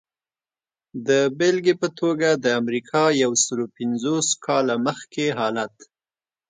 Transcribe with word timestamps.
د 1.07 1.09
بېلګې 1.37 1.73
په 1.81 1.87
توګه 1.99 2.29
د 2.43 2.45
امریکا 2.61 3.03
یو 3.23 3.31
سلو 3.43 3.65
پنځوس 3.77 4.27
کاله 4.45 4.75
مخکې 4.87 5.25
حالت. 5.39 5.75